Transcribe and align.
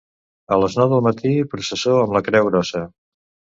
A 0.55 0.57
les 0.63 0.77
nou 0.79 0.89
del 0.93 1.03
matí, 1.09 1.35
processó 1.53 1.95
amb 2.01 2.19
la 2.19 2.25
Creu 2.31 2.51
Grossa. 2.53 2.85